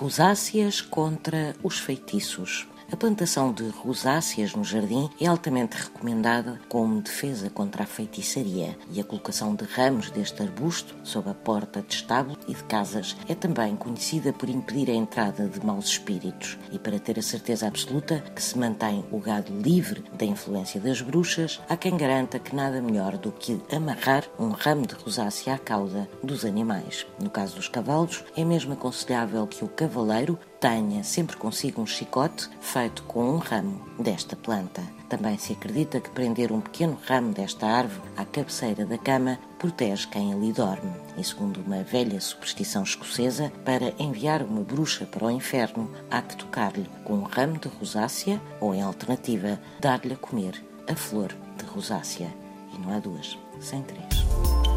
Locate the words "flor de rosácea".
50.94-52.28